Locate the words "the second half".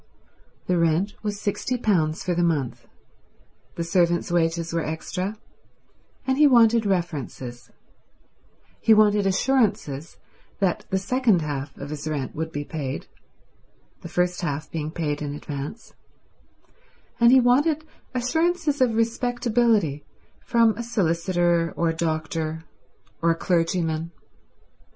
10.89-11.77